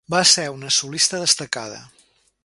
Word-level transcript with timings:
Va 0.11 0.19
ser 0.29 0.45
una 0.53 0.71
solista 0.77 1.19
destacada. 1.25 1.81